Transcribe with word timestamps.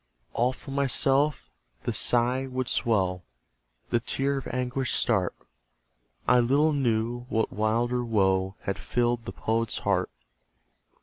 All 0.33 0.51
for 0.51 0.71
myself 0.71 1.47
the 1.83 1.93
sigh 1.93 2.47
would 2.47 2.67
swell, 2.67 3.23
The 3.91 3.99
tear 3.99 4.37
of 4.39 4.47
anguish 4.47 4.93
start; 4.93 5.35
I 6.27 6.39
little 6.39 6.73
knew 6.73 7.27
what 7.29 7.53
wilder 7.53 8.03
woe 8.03 8.55
Had 8.61 8.79
filled 8.79 9.25
the 9.25 9.31
Poet's 9.31 9.77
heart. 9.85 10.09